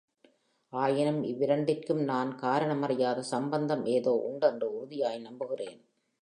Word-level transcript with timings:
ஆயினும் 0.73 1.19
இவ்விரண்டிற்கும் 1.23 2.01
நான் 2.03 2.31
காரணமறியாத 2.39 3.19
சம்பந்தம் 3.33 3.85
ஏதோ 3.85 4.13
உண்டென்று 4.29 4.69
உறுதியாய் 4.75 5.21
நம்புகிறேன். 5.21 5.79